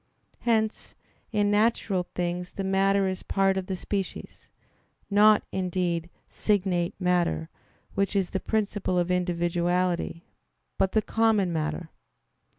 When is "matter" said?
2.63-3.07, 6.99-7.49, 11.53-11.91